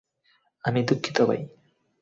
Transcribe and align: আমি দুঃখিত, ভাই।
আমি 0.65 0.79
দুঃখিত, 0.83 1.17
ভাই। 1.21 1.41